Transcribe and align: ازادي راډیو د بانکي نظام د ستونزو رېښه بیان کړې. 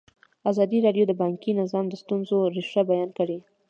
ازادي 0.51 0.79
راډیو 0.85 1.03
د 1.07 1.13
بانکي 1.21 1.51
نظام 1.61 1.85
د 1.89 1.93
ستونزو 2.03 2.37
رېښه 2.55 2.81
بیان 2.89 3.09
کړې. 3.17 3.37